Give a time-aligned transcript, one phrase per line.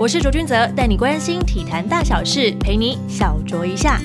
[0.00, 3.98] 我是卓君泽，带你关心体坛大小事，陪你小酌一下。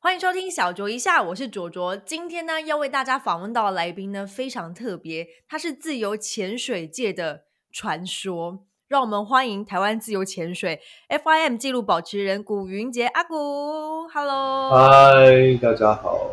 [0.00, 1.94] 欢迎收听小酌一下，我是卓卓。
[1.94, 8.60] 今天呢，要为大家访问到的来宾呢，非常特别，他是自由潜水界的传说。
[8.88, 10.80] 让我们欢迎台湾自由潜水
[11.10, 16.30] FIM 纪录保持人古云杰阿古，Hello，嗨，大家好。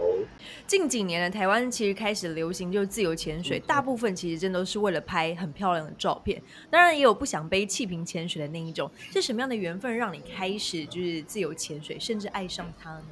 [0.72, 8.90] 近几年的，台湾其实开始流行就是自由潜水，大部分其实真都是为了拍很漂亮的照片，当然也有不想背气瓶潜水的那一种。
[9.12, 13.04] 是什么样的缘分让你开始就是自由潜水，甚至爱上它呢？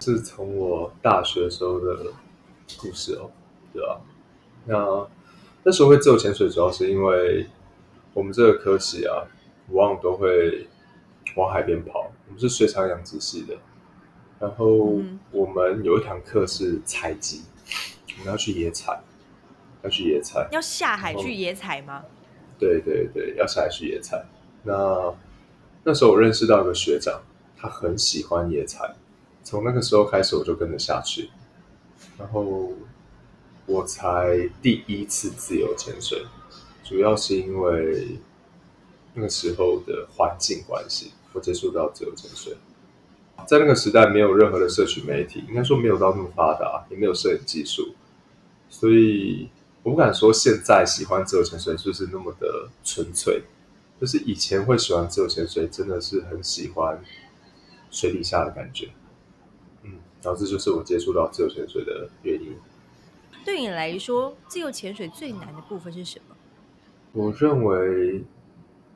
[0.00, 2.12] 是从我大学时候的
[2.76, 3.28] 故事哦，
[3.72, 3.98] 对啊？
[4.64, 5.10] 那
[5.64, 7.48] 那时候会自由潜水，主要是因为。
[8.14, 9.22] 我们这个科系啊，
[9.68, 10.66] 往往都会
[11.36, 12.10] 往海边跑。
[12.26, 13.56] 我们是水产养殖系的，
[14.38, 15.00] 然后
[15.32, 17.42] 我们有一堂课是采集，
[18.18, 19.00] 我们要去野采，
[19.82, 22.04] 要去野采，要下海去野采吗？
[22.58, 24.24] 对对对，要下海去野采。
[24.62, 25.14] 那
[25.84, 27.20] 那时候我认识到一个学长，
[27.56, 28.94] 他很喜欢野采，
[29.42, 31.30] 从那个时候开始我就跟着下去，
[32.16, 32.72] 然后
[33.66, 36.24] 我才第一次自由潜水。
[36.84, 38.18] 主要是因为
[39.14, 42.56] 那个时候的环境关系，我接触到自由潜水。
[43.46, 47.94] 在那个时代，没有任何的社群媒体，应该说没有到那么发达，也没有摄影技术，
[48.68, 49.48] 所以
[49.82, 53.42] 我不敢说现在喜欢自由潜水就是那么的纯粹。
[54.00, 57.02] 就是以前会喜欢自由潜水，真的是很喜欢
[57.90, 58.88] 水底下的感觉。
[59.82, 59.90] 嗯，
[60.22, 62.56] 然后这就是我接触到自由潜水的原因。
[63.44, 66.36] 对你来说，自由潜水最难的部分是什么？
[67.12, 68.22] 我认为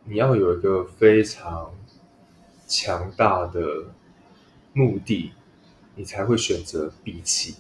[0.05, 1.75] 你要有一个非常
[2.69, 3.87] 强大的
[4.73, 5.33] 目的，
[5.95, 7.57] 你才会选择闭气，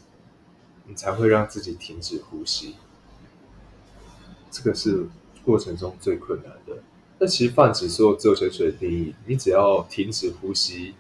[0.87, 2.77] 你才会让自己停止呼吸。
[4.51, 5.09] 这个是
[5.45, 6.83] 过程中最困难的。
[7.19, 10.95] 那其实泛指所有自由潜水的定义，你只要停止呼吸，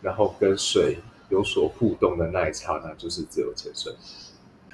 [0.00, 0.98] 然后跟水
[1.28, 3.94] 有所互动的那一刹那，就是自由潜水。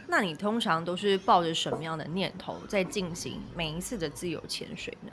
[0.08, 5.12] 那你通常都是抱着什么样的念头在进行每一次的自由潜水呢？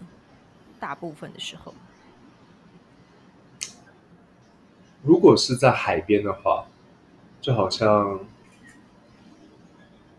[0.80, 1.74] 大部分的时候，
[5.10, 6.68] 如果是在海边的话，
[7.42, 8.20] 就好像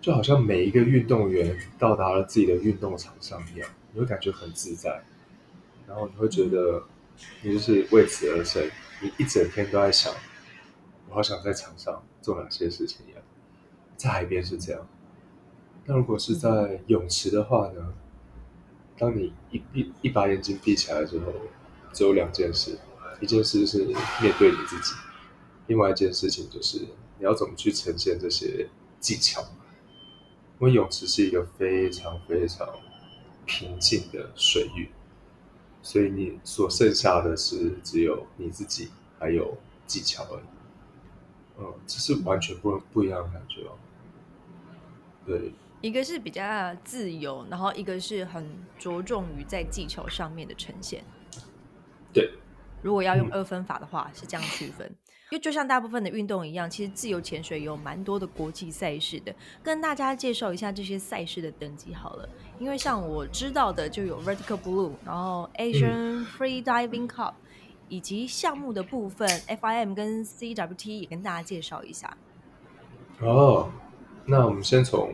[0.01, 5.01] 就好像每一个运动员到达了自己的运动场上一样，你会感觉很自在，
[5.87, 6.83] 然后你会觉得
[7.41, 8.69] 你就是为此而生，
[9.01, 10.13] 你一整天都在想，
[11.09, 13.23] 我好想在场上做哪些事情一样。
[13.97, 14.85] 在海边是这样，
[15.85, 17.95] 那如果是在泳池的话呢？
[18.99, 21.33] 当你一闭一把眼睛闭起来之后，
[21.93, 22.77] 只有两件事，
[23.21, 24.95] 一件事是面对你自己，
[25.67, 26.79] 另外一件事情就是
[27.19, 29.43] 你要怎么去呈现这些技巧。
[30.61, 32.69] 因为泳池是一个非常非常
[33.47, 34.91] 平静的水域，
[35.83, 40.43] 所以你所剩下的是只有你自己还有技巧而已。
[41.59, 43.79] 嗯，这是完全不不一样的感觉哦。
[45.25, 48.47] 对，一个是比较自由，然后一个是很
[48.79, 51.03] 着重于在技巧上面的呈现。
[52.13, 52.35] 对，
[52.83, 54.87] 如果要用二分法的话，是这样区分。
[55.31, 59.33] 因为就像大部分的运动一样，其实自由潜水有蛮多的国际赛事的，
[59.63, 62.29] 跟大家介绍一下这些赛事的等级好了。
[62.59, 67.35] 因为像我知道的就有 Vertical Blue，然后 Asian Free Diving Cup，
[67.89, 72.17] 以及项目的部分 FIM 跟 CWT 也跟大家介绍一下。
[73.21, 73.71] 哦。
[74.27, 75.13] 那我们先从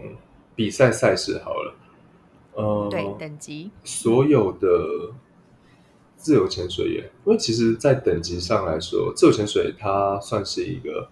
[0.55, 1.75] 比赛赛事好了，
[2.55, 4.69] 呃，对，等级所有的
[6.17, 11.09] 自由潜水员，因为其实，在等级上来说，自由潜水它算是一个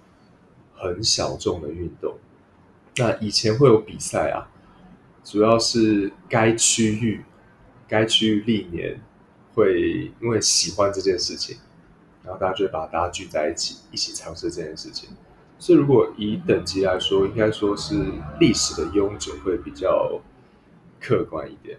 [0.74, 2.16] 很小众的运动。
[2.96, 4.50] 那以前会有比赛啊，
[5.22, 7.24] 主要是该区域、
[7.86, 9.00] 该区域历年
[9.54, 11.56] 会因为喜欢这件事情，
[12.22, 15.10] 然后大家就会把大家聚在一起，一起尝试这件事情。
[15.58, 18.04] 所以，如果以等级来说，应该说是
[18.40, 20.20] 历史的悠久会比较
[21.00, 21.78] 客观一点。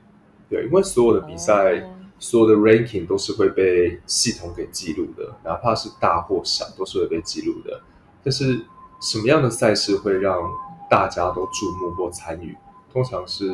[0.49, 1.81] 对，因为所有的比赛，
[2.19, 7.81] 所有的 ranking 都是会被系统给记录的，哪怕是大或小，都是会被记录的。
[8.23, 8.65] 但是，
[9.01, 10.41] 什么样的赛事会让
[10.89, 12.55] 大家都注目或参与？
[12.91, 13.47] 通常是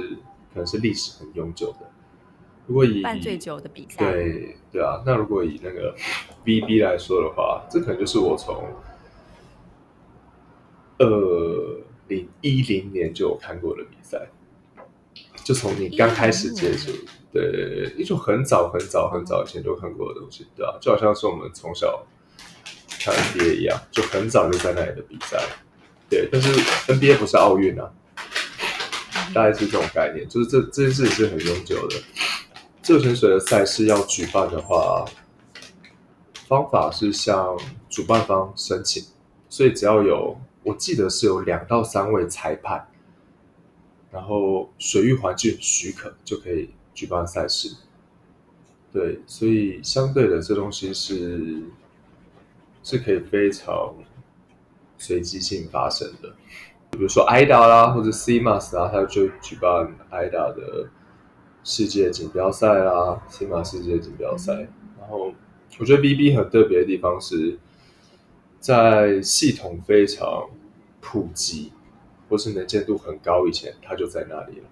[0.54, 1.90] 可能是历史很悠久的。
[2.68, 5.02] 如果以办最久的比赛，对对啊。
[5.06, 5.96] 那如果以那个
[6.46, 8.64] VB 来说的话，这可能就是我从。
[11.04, 14.30] 二零一零年就有看过的比赛，
[15.44, 16.92] 就从你刚开始接触，
[17.34, 20.78] 对，一种很早很早很早以前就看过的东西，对吧？
[20.82, 22.06] 就好像是我们从小
[23.00, 25.38] 看 NBA 一样，就很早就在那里的比赛，
[26.10, 26.30] 对。
[26.32, 26.54] 但是
[26.92, 27.92] NBA 不是奥运啊，
[29.34, 31.96] 大概是这种概念，就是这这件事情是很永久的。
[32.82, 35.06] 自由潜水的赛事要举办的话，
[36.48, 37.58] 方法是向
[37.90, 39.04] 主办方申请，
[39.50, 42.88] 所以只要有，我记得是有两到三位裁判，
[44.12, 47.76] 然后水域环境许可就可以举办赛事。
[48.92, 51.64] 对，所以相对的这东西是
[52.84, 53.96] 是可以非常
[54.98, 56.36] 随机性发生的。
[56.92, 60.90] 比如说 IDA 啦，或者 CMAS 啊，它就举办 IDA 的
[61.64, 64.68] 世界锦标赛啦，CMAS 世界锦标赛。
[65.00, 65.34] 然后
[65.80, 67.58] 我觉得 BB 很特别的地方是
[68.60, 70.50] 在系统非常
[71.00, 71.72] 普及
[72.32, 74.66] 或是能见度很高以前，它就在那里了。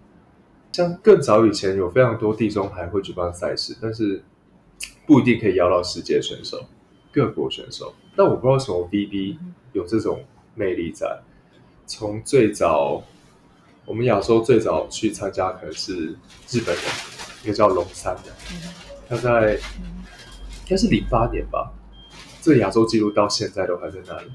[0.72, 4.24] 像更早以前有非常多地中海会举办赛事，但是
[5.06, 6.64] 不一定可以邀到世界选手、
[7.12, 7.94] 各国选手。
[8.16, 9.38] 但我不知道为什么 BB
[9.74, 10.24] 有这种
[10.56, 11.20] 魅力在。
[11.86, 13.04] 从最早，
[13.84, 16.16] 我们亚洲最早去参加可能是
[16.48, 16.86] 日本人，
[17.44, 18.32] 一个叫龙山的，
[19.10, 21.74] 他在应该是零八年吧，
[22.44, 24.32] 这个亚洲纪录到现在都还在那里，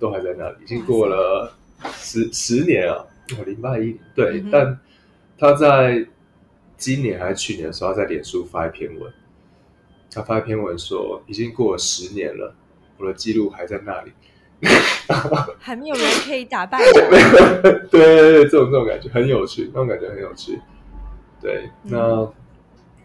[0.00, 1.54] 都还在那里，已经过了
[1.92, 3.04] 十十年啊，
[3.46, 4.78] 零八一对，但
[5.38, 6.06] 他在
[6.76, 9.12] 今年还是去年的时候，他在脸书发一篇文，
[10.10, 12.54] 他发一篇文说已经过了十年了，
[12.98, 14.12] 我的记录还在那里。
[15.58, 16.78] 还没有人可以打败。
[16.92, 20.58] 对对对，这种这种感觉很有趣，那种感觉很有趣。
[21.40, 22.32] 对，那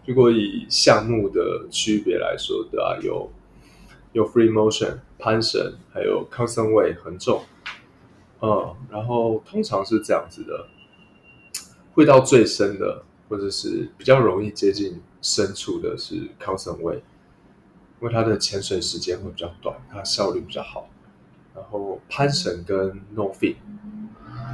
[0.05, 3.29] 如果以项目的区别来说，对啊，有
[4.13, 7.43] 有 free motion 攀绳，还有 constant weight 很重。
[8.41, 10.67] 嗯，然后通常是这样子的，
[11.93, 17.01] 会到最深的，或者是比较容易接近深处的是 constant weight，
[17.99, 20.87] 因为它的潜水时间会比较短，它效率比较好。
[21.55, 23.55] 然后攀绳跟 no fin，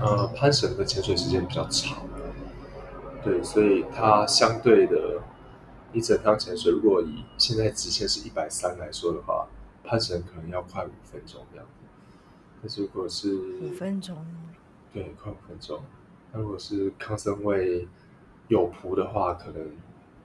[0.02, 2.00] 呃，攀绳的潜水时间比较长，
[3.24, 5.22] 对，所以它相对的，
[5.94, 9.48] 一整趟潜水，如果以现在极限是一百三来说的话，
[9.84, 11.86] 攀绳可能要快五分钟这样子。
[12.78, 14.26] 如果是五分钟，
[14.94, 15.82] 对，快五分钟。
[16.32, 17.88] 那如果是康森位
[18.48, 19.72] 有仆的话，可能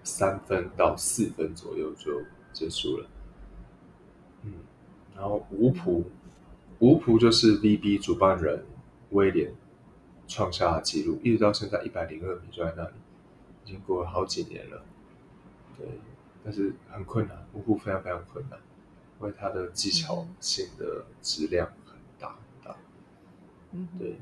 [0.03, 2.23] 三分到四分左右就
[2.53, 3.07] 结束了。
[4.45, 4.53] 嗯，
[5.15, 6.05] 然后无蹼。
[6.79, 8.65] 无蹼就是 VB 主办人
[9.11, 9.53] 威廉
[10.27, 12.95] 创下纪录，一直到现在一百零二米就在那里，
[13.65, 14.83] 已经过了好几年了。
[15.77, 15.87] 对，
[16.43, 18.59] 但是很困难，无蹼非常非常困难，
[19.21, 21.71] 因为它的技巧性的质量。
[23.73, 24.17] 嗯，对。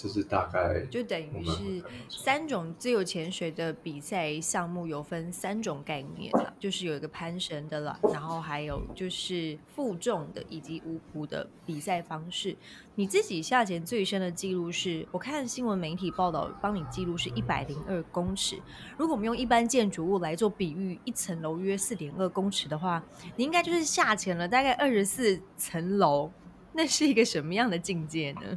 [0.00, 12.56] 这是大概就等于是三种自由潜水的比赛项目，有分三种概念了，就是有一个攀绳的啦，然后还有就是负重的以及无蹼的比赛方式。
[12.94, 18.54] 你自己下潜最深的记录是，我看新闻媒体报道帮你记录是一百零二公尺。
[18.96, 23.02] 如果我们用一般建筑物来做比喻，一层楼约四点二公尺的话，
[23.34, 26.30] 你应该就是下潜了大概二十四层楼，
[26.72, 28.56] 那是一个什么样的境界呢？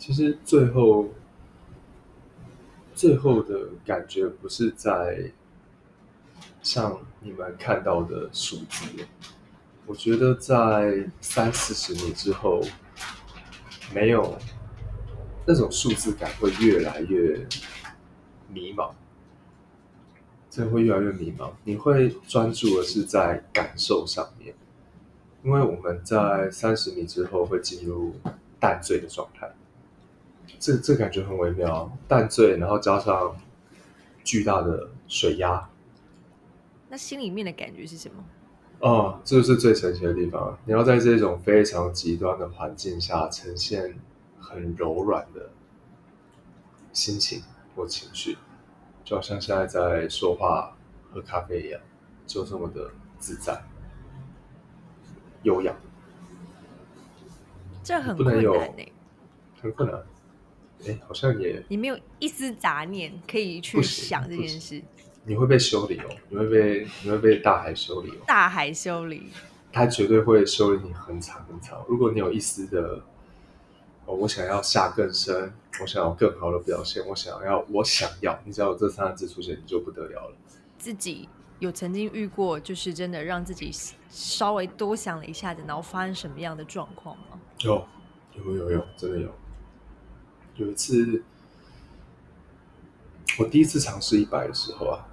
[0.00, 1.10] 其实最后，
[2.94, 5.30] 最后的感觉不是在
[6.62, 8.86] 像你们看到的数字，
[9.84, 12.62] 我觉得在三四十米之后，
[13.94, 14.38] 没有
[15.44, 17.46] 那种数字感会越来越
[18.48, 18.92] 迷茫，
[20.48, 21.50] 真的会越来越迷茫。
[21.62, 24.54] 你会专注的是在感受上面，
[25.44, 28.14] 因为我们在三十米之后会进入
[28.58, 29.52] 淡醉的状态。
[30.58, 33.36] 这这感觉很微妙，淡醉，然后加上
[34.24, 35.68] 巨大的水压，
[36.88, 38.24] 那心里面的感觉是什么？
[38.80, 40.58] 哦，这就是最神奇的地方。
[40.64, 43.98] 你要在这种非常极端的环境下呈现
[44.38, 45.50] 很柔软的
[46.92, 47.42] 心情
[47.76, 48.38] 或情绪，
[49.04, 50.74] 就好像现在在说话、
[51.12, 51.80] 喝咖啡一样，
[52.26, 53.62] 就这么的自在、
[55.42, 55.74] 优雅。
[57.82, 58.76] 这很困难
[59.60, 60.02] 很困难。
[60.86, 64.82] 哎，好像也你没有一丝杂念可以去想这件事，
[65.24, 69.26] 你会被修理哦，你会被你会被大海修理哦，大海修理，
[69.72, 71.84] 他绝对会修理你很长很长。
[71.88, 73.02] 如果你有一丝的，
[74.06, 80.34] 哦，我想要下更深，我想要更好的表现，我想要我想要，你只要有这三个字出现，你就不得了了。
[80.78, 83.70] 自己有曾经遇过，就是真的让自己
[84.08, 87.38] 稍微多想了一下子，然后发生什么样的状况吗？
[87.58, 87.86] 有，
[88.34, 89.30] 有有有，真的有。
[90.60, 91.22] 有一次，
[93.38, 95.08] 我第一次尝试一百的时候啊，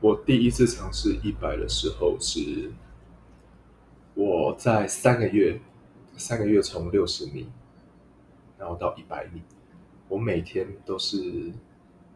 [0.00, 2.72] 我第一次尝试一百的时候是
[4.14, 5.60] 我在三个月，
[6.16, 7.48] 三个月从六十米
[8.58, 9.42] 然后到一百米，
[10.08, 11.52] 我每天都是，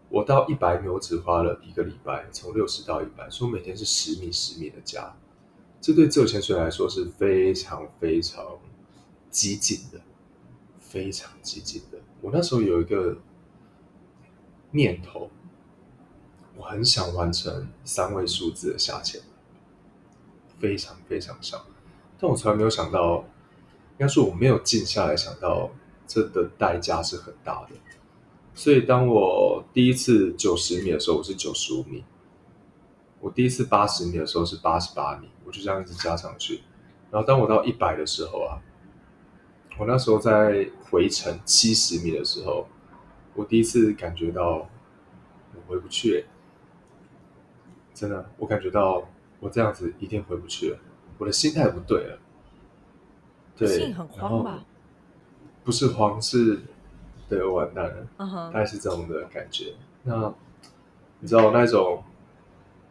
[0.08, 5.14] 我到一百米我只花了一个礼拜，从六十到一百，所以我每天是十米十米的加，
[5.80, 8.44] 这对自由潜水来说是非常非常
[9.30, 10.00] 激进的，
[10.92, 11.96] 非常激进的。
[12.20, 13.16] 我那时候有一个
[14.72, 15.30] 念头，
[16.54, 19.22] 我很想完成三位数字的下潜，
[20.58, 21.58] 非常非常想，
[22.18, 23.24] 但我从来没有想到，
[23.92, 25.70] 应该说我没有静下来想到
[26.06, 27.70] 这的代价是很大的。
[28.54, 32.04] 所以当我第一次九十米的时候，我是九十五米；
[33.18, 36.60] 我第一次八十米的时候是八十八米，我就这样一直加上去。
[37.10, 38.60] 然后当我到一百的时候啊，
[39.78, 42.68] 我那时候在回程七十米的时候，
[43.34, 44.68] 我第一次感觉到
[45.54, 46.26] 我回不去、欸，
[47.94, 49.08] 真的，我感觉到
[49.40, 50.78] 我这样子一定回不去了，
[51.18, 52.18] 我的心态不对了。
[53.56, 54.64] 对，心很然后慌吧？
[55.64, 56.60] 不是慌，是
[57.28, 58.08] 对我完蛋了。
[58.18, 59.74] 大，概是这种的感觉。
[60.02, 60.34] 那
[61.20, 62.02] 你知道那种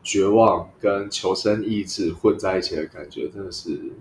[0.01, 3.91] 绝望跟求生意志混在一起的感觉，真的是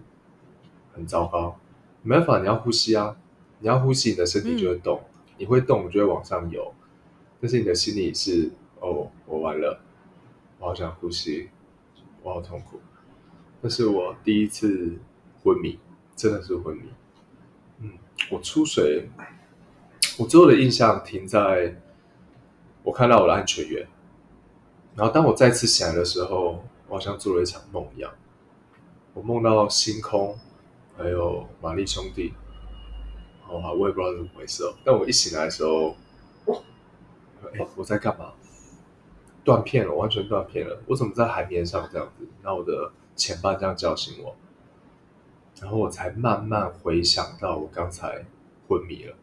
[0.94, 1.58] 很糟糕。
[2.02, 3.16] 没办法，你要呼吸啊，
[3.58, 5.00] 你要呼吸，你的身体就会动，
[5.36, 6.72] 你会动，你就会往上游。
[7.40, 9.80] 但是你的心里是，哦，我完了，
[10.58, 11.48] 我好想呼吸，
[12.22, 12.80] 我好痛苦。
[13.60, 14.98] 那是我第一次
[15.42, 15.78] 昏迷，
[16.16, 16.84] 真的是昏迷。
[17.80, 17.92] 嗯，
[18.30, 19.08] 我出水，
[20.18, 21.76] 我最后的印象停在
[22.82, 23.86] 我看到我的安全员，
[24.96, 28.10] 然后当我再次醒来的时候，我好像做了一场梦一样，
[29.14, 30.38] 我梦到星空，
[31.00, 32.34] 还有玛丽兄弟，
[33.48, 34.74] 哦，我也不知道怎么回事哦。
[34.84, 35.96] 但我一醒来的时候，
[37.54, 38.32] 哎，我在干嘛？
[39.42, 40.78] 断片了，完全断片了。
[40.86, 42.28] 我怎么在海面上这样子？
[42.42, 44.36] 那我的前半这样叫醒我，
[45.58, 48.26] 然后我才慢慢回想到我刚才
[48.68, 49.16] 昏迷了，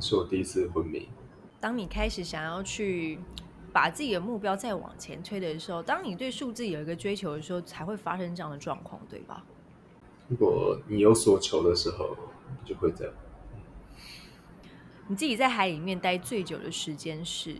[0.00, 1.06] 是我第一次昏迷。
[1.60, 3.18] 当你开始想要去
[3.70, 9.44] 把自己的目标再往前推的时候，当你对数字有一个追求的时候，才会发生这样的状况，对吧？
[10.30, 12.16] 如果你有所求的时候，
[12.64, 13.12] 就会这样。
[15.08, 17.56] 你自己在海里面待最久的时间是，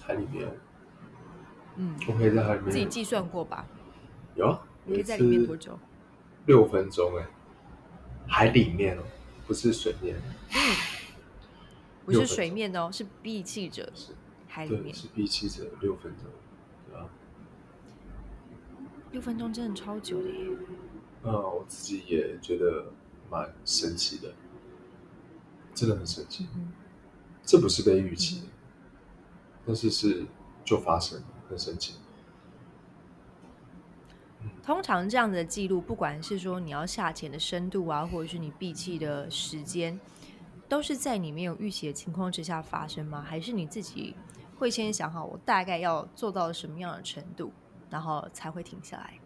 [0.00, 0.48] 海里面，
[1.74, 3.66] 嗯，我可以在海里面自己计算过吧？
[4.36, 5.76] 有啊，你可以在里面多久？
[6.46, 7.26] 六分钟哎、
[8.28, 9.02] 海里面哦，
[9.48, 10.16] 不是水面，
[10.54, 10.56] 嗯
[12.06, 14.14] 不是水面哦，是闭气者是
[14.46, 14.94] 海里，面。
[14.94, 16.30] 是闭气者六分钟，
[16.86, 17.08] 对吧、
[19.10, 20.46] 六分钟真的超久的耶！
[21.22, 22.86] 嗯，我自己也觉得
[23.30, 24.32] 蛮神奇的，
[25.74, 26.46] 真的很神奇。
[26.54, 26.72] 嗯
[27.42, 28.46] 这不是被预期的，
[29.66, 30.24] 但是是
[30.64, 31.94] 就发生了，很神奇。
[34.62, 39.98] 通常这样的记录，不管是说你要下潜的深度啊，或者是你闭气的时间，
[40.68, 43.20] 都是在你没有预期的情况之下发生吗？
[43.20, 44.14] 还是你自己
[44.56, 47.50] 会先想好我大概要做到什么样的程度，
[47.88, 49.18] 然后才会停下来？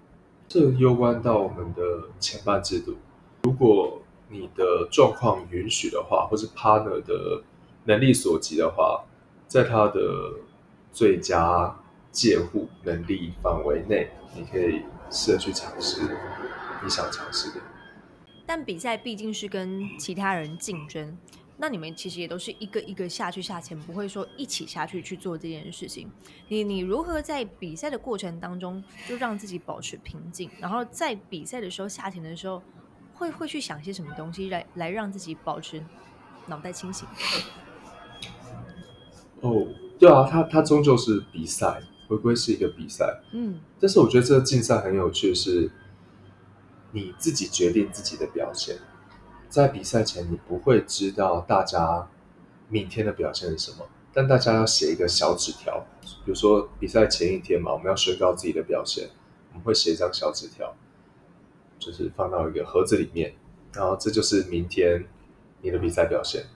[0.49, 2.97] 这攸关到我们的前半制度。
[3.43, 7.43] 如果你的状况允许的话，或是 partner 的
[7.85, 9.05] 能力所及的话，
[9.47, 10.35] 在他的
[10.93, 11.77] 最佳
[12.11, 16.01] 介护能力范围内，你可以试着去尝试
[16.83, 17.61] 你想尝试的。
[18.47, 21.17] 但比赛毕竟是跟其他人竞争，
[21.57, 26.11] 那你们其实也都是一个一个下去下潜，不会说一起下去去做这件事情。
[26.49, 32.61] 你你如何在比赛的过程当中就让自己保持平静，然后在比赛的时候下潜的时候，
[33.15, 35.81] 会会去想些什么东西来来让自己保持
[36.47, 37.07] 脑袋清醒？
[39.41, 39.67] 哦，
[39.99, 43.21] 对啊，它它终究是比赛，回归是一个比赛。
[43.33, 45.71] 嗯但是我觉得这个竞赛很有趣，是
[46.91, 48.79] 你自己决定自己的表现。
[49.55, 52.09] 在比赛前，你不会知道大家
[52.69, 59.09] 明天的表现是什么，但大家要写一个小纸条，比如说比赛前一天嘛，我们要宣告自己的表现，
[59.51, 60.75] 我们会写一张小纸条，
[61.79, 63.33] 就是放到一个盒子里面，
[63.73, 65.07] 然后这就是明天
[65.63, 66.47] 你的比赛表现。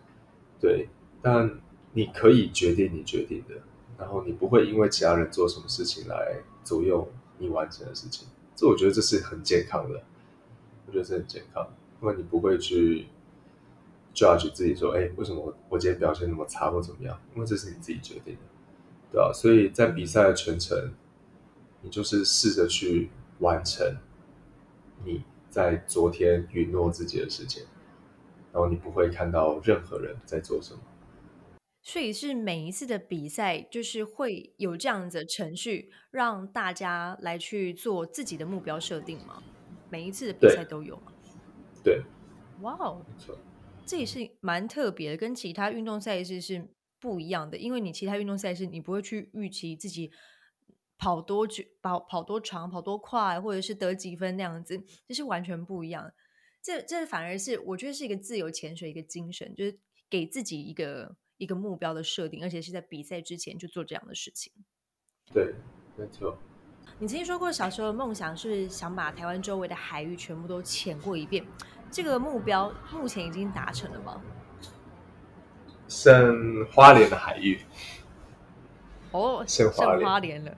[0.61, 0.89] 对，
[1.23, 1.49] 但
[1.93, 3.55] 你可以决定你决定的，
[3.97, 8.27] 然后你不会因为其他人做什么事情来左右你完成的事情。
[8.57, 10.03] 这我觉得这是很健康的，
[10.89, 11.65] 我觉得这很健康，
[12.01, 13.07] 因为你不会去
[14.15, 17.21] judge 自己说，哎，为什么我我今天表现那么差或怎么样？
[17.35, 18.41] 因为这是你自己决定的，
[19.13, 20.93] 对啊、所以在比赛的全程，
[21.83, 23.97] 你就是试着去完成
[25.05, 27.65] 你在昨天允诺自己的事情，
[28.53, 30.81] 然后你不会看到任何人在做什么。
[31.81, 39.43] 所以是每一次的比赛，就是会有这样子的程序，让大家来去做自己的目标设定吗？
[39.89, 41.13] 每一次的比赛都有吗？
[41.83, 42.03] 对，
[42.61, 43.05] 哇哦！
[43.09, 43.39] 没错。
[43.87, 46.69] 这也是蛮特别的，跟其他运动赛事是
[47.01, 47.57] 不一样的。
[47.57, 50.11] 因为你其他运动赛事，你不会去预期自己
[50.99, 56.13] 跑多久、跑跑多长、跑多快，或者是得几分那样子，这是完全不一样。
[56.61, 59.79] 这这反而是我觉得是一个自由潜水一个精神，就是
[60.11, 64.53] 给自己一个一个目标的设定，而且是在比赛之前就做这样的事情。
[65.33, 65.55] 对，
[65.97, 66.37] 没错。
[66.99, 71.45] 你曾经说过，小时候的梦想是想把台湾周围的海域全部都潜过一遍，
[71.91, 74.21] 这个目标目前已经达成了吗？
[75.89, 77.61] 剩花莲的海域，
[79.13, 80.55] 哦，剩花莲花莲了。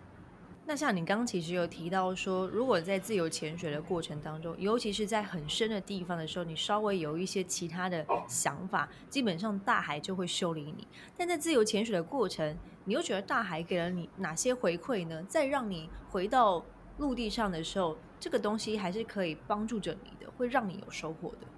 [0.71, 10.87] 那像你刚刚其实有提到说，如果在自由潜水的过程当中，尤其是在很深的地方的时候，你稍微有一些其他的想法，基本上大海就会修理你。
[11.17, 15.21] 但在自由潜水的过程，你又觉得大海给了你哪些回馈呢？
[15.25, 16.65] 再让你回到
[16.99, 21.49] 陆地上的时候，这个东西还是可以帮助着你的，会让你有收获的。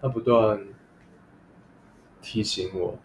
[0.00, 0.60] 他不断
[2.20, 2.98] 提醒我，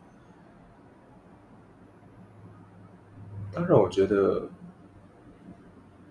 [3.53, 4.49] 当然，我觉得。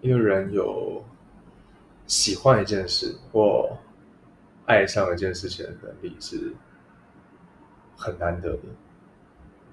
[0.05, 1.03] 一个人有
[2.07, 3.75] 喜欢一件事或
[4.67, 6.53] 爱上一件事情的能力是
[7.97, 8.59] 很难得的，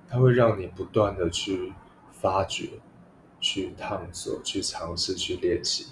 [0.08, 1.74] 它会让你不断的去
[2.14, 2.70] 发掘、
[3.42, 5.88] 去探索、去尝试、去练习。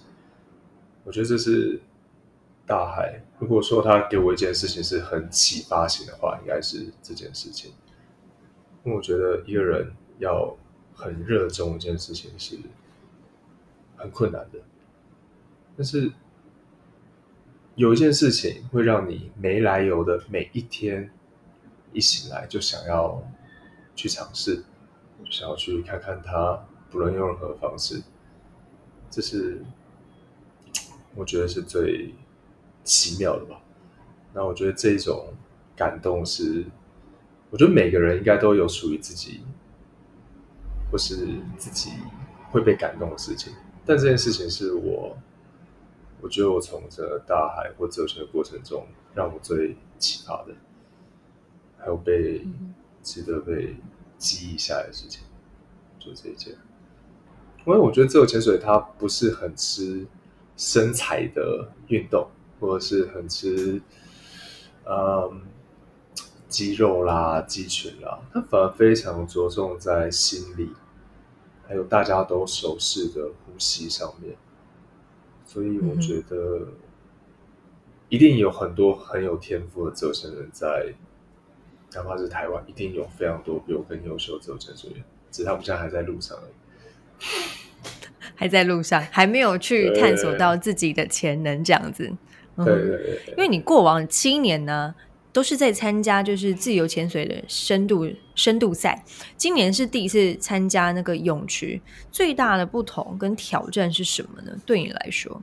[1.04, 1.82] 我觉得这是
[2.66, 3.22] 大海。
[3.40, 7.74] 如果说他给我一件事情是很启发性的话，应该是这件事情。
[8.86, 10.56] 因为我觉得一个人要
[10.96, 12.58] 很热衷一件事情是。
[14.00, 14.60] 很困难的，
[15.76, 16.10] 但是
[17.76, 21.12] 有一件事情会让你没来由的每一天
[21.92, 23.22] 一醒来就想要
[23.96, 24.64] 去尝试，
[25.30, 28.02] 想要去看看它，不论用任何方式，
[29.10, 29.62] 这是
[31.16, 32.16] 我觉得是最
[32.86, 33.62] 奇妙的吧。
[34.34, 35.34] 那我觉得这种
[35.76, 36.66] 感动是，
[37.50, 39.42] 我觉得每个人应该都有属于自己，
[40.90, 41.28] 或是
[41.58, 41.92] 自己
[42.52, 43.54] 会被感动的事情。
[43.90, 45.18] 但这件事情是我，
[46.22, 50.54] 我觉得我从这大海或哲学的过程中，让我最启发的，
[51.76, 52.46] 还有被
[53.02, 53.76] 值得被
[54.20, 55.24] 记忆下来的事情，
[55.98, 56.54] 就这一件。
[57.66, 60.06] 因为我觉得自由潜水它不是很吃
[60.56, 63.82] 身材的运动，或者是很吃
[64.86, 65.42] 嗯
[66.48, 70.70] 肌肉啦、肌群啦，它反而非常着重在心理。
[71.70, 74.36] 还有大家都熟悉的呼吸上面，
[75.46, 76.68] 所以我觉得
[78.10, 80.96] 一定有很多很有天赋的走潜人在，
[81.94, 87.24] 哪怕是台湾，一定有非常多比我更优秀的走潜水员，只是他们现在还在路上而已，
[88.34, 92.12] 还在路上，还没有去探索到自己的潜能，这样子。
[92.58, 94.96] 对对对，因为你过往七年呢。
[95.32, 99.04] 都是在参加就是自由潜水的深度深度赛，
[99.38, 101.80] 今年是第一次参加那个泳池，
[102.12, 104.52] 最大的不同跟挑战是什么呢？
[104.66, 105.42] 对你来说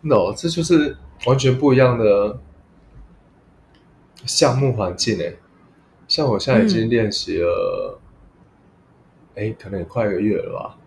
[0.00, 2.40] ？No，这就是完全不一样的
[4.24, 5.38] 项目环境诶。
[6.08, 8.00] 像我现在已经练习了，
[9.34, 10.78] 哎，可能也快一个月了吧。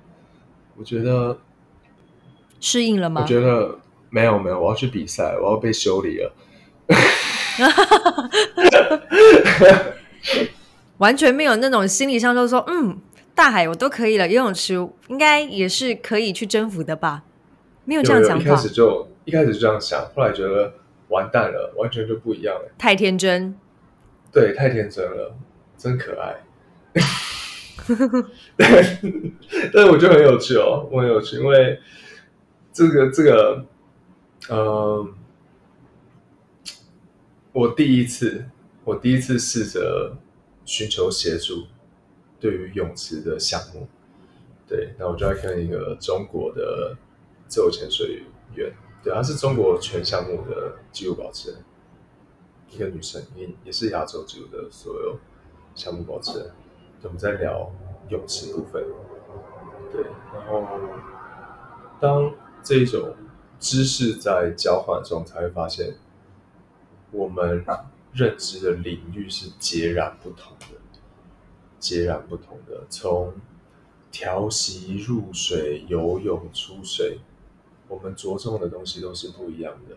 [0.75, 1.39] 我觉得
[2.59, 3.21] 适应了吗？
[3.21, 3.77] 我觉得
[4.09, 6.33] 没有没有，我要去比赛，我要被修理了。
[10.97, 12.97] 完全没有那种心理上就说，嗯，
[13.35, 14.75] 大海我都可以了，游泳池
[15.07, 17.23] 应该也是可以去征服的吧？
[17.85, 18.43] 没有这样想法。
[18.43, 20.73] 一开始就一开始就这样想，后来觉得
[21.09, 22.71] 完蛋了，完全就不一样了。
[22.77, 23.55] 太天真，
[24.31, 25.35] 对，太天真了，
[25.77, 26.35] 真可爱。
[28.55, 31.79] 但是 我觉得很有趣哦，我很有趣，因为
[32.71, 33.65] 这个这个，
[34.49, 35.13] 嗯。
[37.53, 38.43] 我第一次，
[38.83, 40.17] 我第一次试着
[40.65, 41.67] 寻求协助，
[42.39, 43.87] 对于泳池的项目，
[44.67, 46.97] 对，那我就要跟一个中国的
[47.47, 48.23] 自由潜水
[48.55, 51.59] 员，对，她是中国全项目的纪录保持人，
[52.71, 55.19] 一个女生，也也是亚洲纪录的所有
[55.75, 56.49] 项目保持人，
[57.03, 57.71] 我们在聊
[58.09, 58.83] 泳池部分，
[59.91, 60.67] 对，然后
[61.99, 63.13] 当这种
[63.59, 65.93] 知识在交换中，才会发现。
[67.13, 67.63] 我们
[68.11, 70.77] 认知的领域是截然不同的，
[71.79, 72.83] 截然不同的。
[72.89, 73.33] 从
[74.11, 77.19] 调息、入水、游泳、出水，
[77.87, 79.95] 我们着重的东西都是不一样的。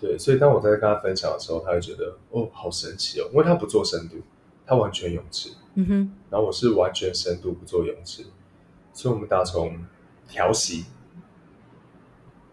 [0.00, 4.16] 对，所以当我在跟他分享的时候，他会觉得哦，好神奇哦，因为他不做深度，
[4.66, 5.50] 他完全泳池。
[5.74, 6.12] 嗯哼。
[6.30, 8.26] 然后我是完全深度不做泳池，
[8.92, 9.84] 所以我们打从
[10.28, 10.84] 调息，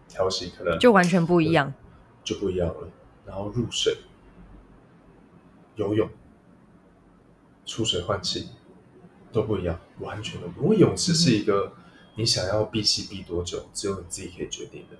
[0.08, 1.74] 调息可能就完全不一样，
[2.24, 2.88] 就不一样了。
[3.26, 3.98] 然后入水，
[5.76, 6.08] 游泳、
[7.64, 8.48] 出水换气
[9.32, 10.62] 都不一样，完全都不。
[10.64, 11.72] 因为泳池是一个
[12.16, 14.96] 你想要闭气闭多久，只有你自己可以决定的。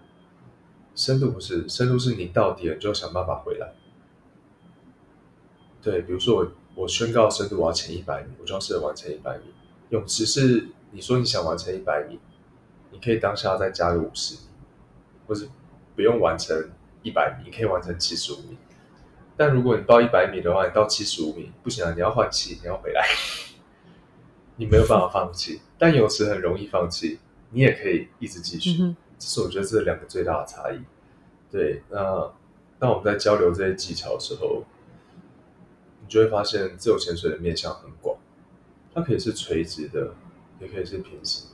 [0.97, 3.73] 深度不是，深度是你到底了，你就想办法回来。
[5.83, 9.45] 对，比如说我我宣告深度我要潜一百米，我就要试着完成一百米。
[9.91, 12.19] 泳池是你说你想完成一百米，
[12.91, 14.41] 你可以当下再加个五十米，
[15.27, 15.49] 或是
[15.95, 16.71] 不用完成
[17.05, 18.57] 一百米，你可以完成七十五米。
[19.37, 23.07] 但如果你到一百米的话，你到七十五米不行啊，你要换气，你要回来，
[24.57, 25.61] 你没有办法放弃。
[25.79, 28.95] 但有时很容易放弃，你也可以一直继续。
[29.19, 30.81] 这是我觉得这两个最大的差异。
[31.51, 32.33] 对，那
[32.79, 34.64] 当我们在交流这些技巧的时候，
[36.01, 38.17] 你就会发现自由潜水的面向很广，
[38.95, 40.14] 它可以是垂直的，
[40.61, 41.49] 也可以是平行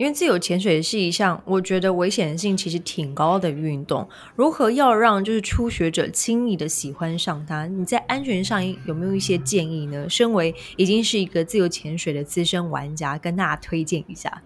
[0.00, 7.66] 因为自由潜水是一项我觉得危险性其实挺高的运动，如何要让就是初学者轻易的喜欢上它？
[7.66, 10.08] 你在安全上有没有一些建议呢？
[10.08, 14.40] 身为已经是一个自由潜水的资深玩家，跟大家推荐一下。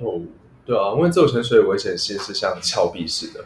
[0.00, 0.22] 哦，
[0.64, 3.44] 对啊，因为自由潜水的危险性是像峭壁式的，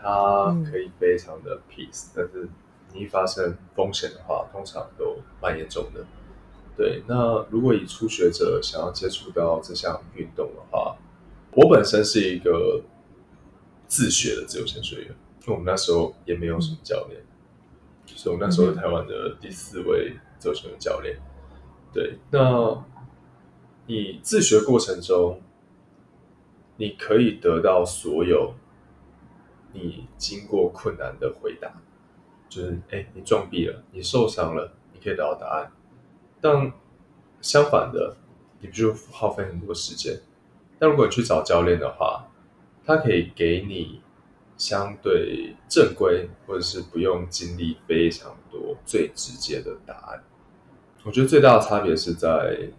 [0.00, 2.48] 它可以非常的 peace，但是
[2.94, 6.06] 你一发生风险的话，通常都蛮严重的。
[6.82, 10.96] 对，那如果以初学者想要接触到这项运动的话，
[11.52, 12.82] 我本身是一个
[13.86, 15.08] 自学的自由潜水员，
[15.42, 17.22] 因为我们那时候也没有什么教练，
[18.04, 21.16] 就是我们那时候台湾的第四位自由潜水教练。
[21.92, 22.84] 对，那
[23.86, 25.40] 你自学过程中，
[26.78, 28.54] 你可以得到所有
[29.72, 31.80] 你经过困难的回答，
[32.48, 35.70] 就是哎，你撞壁了，你受伤了，你可以得到答案。
[36.42, 36.72] 但
[37.40, 38.16] 相反的，
[38.60, 40.20] 你就耗费很多时间。
[40.78, 42.28] 但如果你去找教练的话，
[42.84, 44.02] 他可以给你
[44.56, 50.24] 相对正规，或者是不用经历非常多、最直接的答案。
[51.04, 52.70] 我觉得最大的差别是在，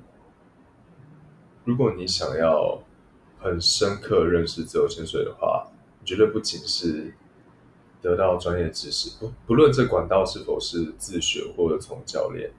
[1.64, 2.82] 如果你想要
[3.40, 5.68] 很深刻认识自由潜水的话，
[6.00, 7.14] 你绝对不仅是
[8.02, 12.52] 得到专业知识，不不论这管道是否是自学或者从教练。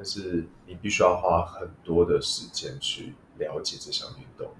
[0.00, 4.50] 但是你必须要花很多的时间去了解这项运动，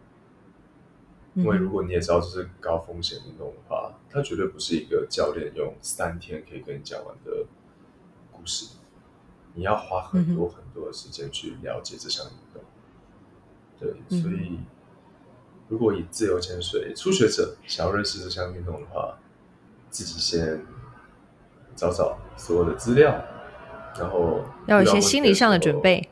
[1.33, 7.47] 因为如果你也知道这是高风险运动的话，它绝对不是一个教练用三天可以跟你讲完的
[8.31, 8.77] 故事。
[9.55, 12.63] 你要花很多很多的时间去了解这项运动。
[13.79, 14.59] 对，所以
[15.69, 19.17] 如果以自由潜水初学者想要认识这项运动的话，
[19.89, 20.63] 自己先
[21.75, 23.25] 找找所有的资料。
[23.99, 26.09] 然后要有一些心理上的准备，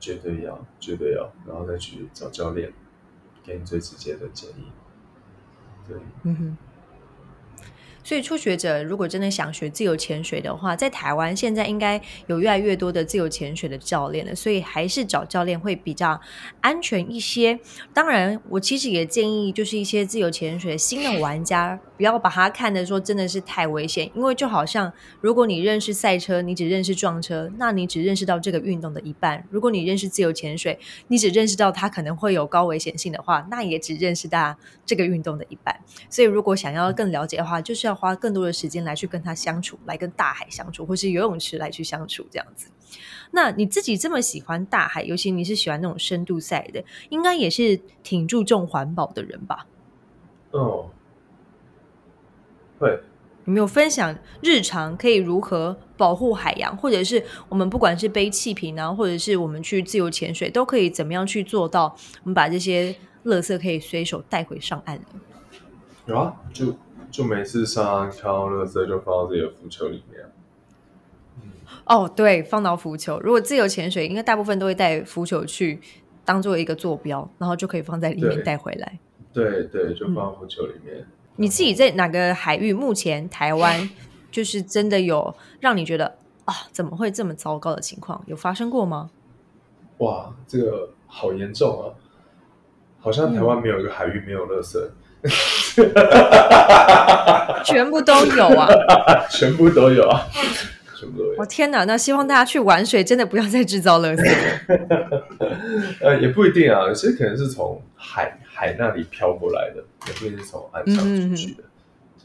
[0.00, 2.72] 绝对要，绝对要，然后再去找教练，
[3.44, 4.72] 给你最直接的建议。
[5.86, 6.56] 对，嗯哼。
[8.04, 16.20] 所以初学者如果真的想学自由潜水的话，在台湾现在应该有越来越多的自由潜水的教练了，所以还是找教练会比较
[16.60, 17.58] 安全一些。
[17.94, 35.74] 当然，我其实也建议，就是一些自由潜水新的玩家，不要把它看的说真的是太危险，因为就好像如果你认识赛车，你只认识撞车，那你只认识到这个运动的一半；如果你认识自由潜水，你只认识到它可能会有高危险性的话，那也只认识到这个运动的一半。
[36.10, 37.93] 所以，如果想要更了解的话，就是要。
[37.94, 42.68] 花更多的时间来去跟他相处，来跟大海相处，或是游泳池来去相处，这样子。
[43.30, 49.66] 那你自己这么喜欢大海，尤其你是喜欢那种深度赛的，应该也是挺注重环保的人吧？
[50.52, 50.90] 哦，
[52.78, 53.00] 会。
[53.46, 61.94] 有没有分享日常可以如何保护海洋，或者是我们不管是背气瓶啊，或者是我们去自由潜水，都可以怎么样去做到？
[62.22, 65.20] 我们把这些垃圾可以随手带回上岸呢？
[66.06, 66.74] 有啊，就。
[67.14, 70.20] 就每次上岸看到垃圾就放到自己的浮球里面。
[71.84, 73.20] 哦，对，放到浮球。
[73.20, 75.78] 如果自由潜水，应该大部分都会带浮球去
[76.24, 78.98] 当做一个坐标，然后就可以放在里面带回来。
[79.32, 81.06] 对对，就放浮球里面。
[81.36, 82.72] 你自己在哪个海域？
[82.72, 83.88] 目前台湾
[84.32, 89.08] 就是真的有让你觉得啊，怎么会这么糟糕的情况有发生过吗？
[89.98, 91.94] 哇，这个好严重啊！
[92.98, 94.76] 好像台湾没有一个海域没有垃圾。
[97.64, 98.68] 全部都有啊！
[99.30, 100.26] 全部都有啊！
[100.98, 101.34] 全部都有。
[101.38, 101.84] 我天哪！
[101.84, 104.22] 那希望大家去玩水，真的不要再制造垃圾。
[106.00, 111.64] 呃，也不一定啊，有些可能是从海海那里漂过来的，也不一定是从岸上出去的。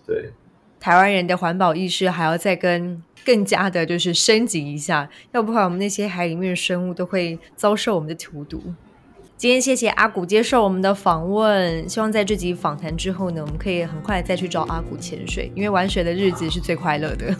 [0.05, 0.31] 对，
[0.79, 8.61] 台湾人的环保意识还要再跟更加的，就是升级一下，要不然我们那些海里面的生物都会遭受我们的荼毒。
[9.39, 17.33] 今天谢谢阿古接受我们的访问，希望在这集访谈之后呢，我们可以很快再去找阿古潜水，因为玩水的日子是最快乐的。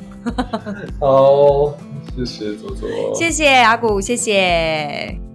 [0.97, 1.77] 好，
[2.15, 5.28] 谢谢左左，谢谢阿古，谢谢。